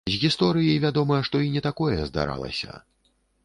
З 0.11 0.19
гісторыі 0.21 0.79
вядома, 0.85 1.19
што 1.29 1.43
і 1.49 1.53
не 1.59 1.63
такое 1.69 1.95
здаралася. 2.11 2.83